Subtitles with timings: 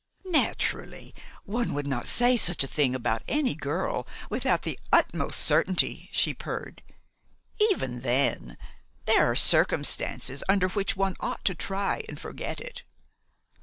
[0.25, 1.13] "Naturally,
[1.43, 6.33] one would not say such a thing about any girl without the utmost certainty," she
[6.33, 6.81] purred.
[7.69, 8.57] "Even then,
[9.05, 12.81] there are circumstances under which one ought to try and forget it.